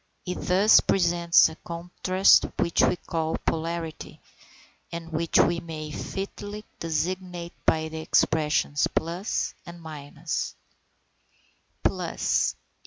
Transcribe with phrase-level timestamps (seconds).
[0.25, 4.19] It thus presents a contrast which we call a polarity,
[4.91, 10.55] and which we may fitly designate by the expressions plus and minus.
[11.85, 12.55] _Plus.